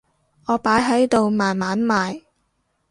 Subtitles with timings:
[0.47, 2.23] 我擺喺度慢慢賣